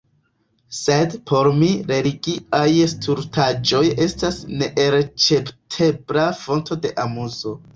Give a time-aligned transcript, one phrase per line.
[0.75, 7.55] Sed por mi religiaj stultaĵoj estas neelĉerpebla fonto de amuzo.